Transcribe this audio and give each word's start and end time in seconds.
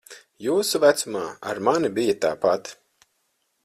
Jūsu 0.45 0.81
vecumā 0.85 1.23
ar 1.53 1.63
mani 1.69 1.95
bija 2.01 2.19
tāpat. 2.27 2.77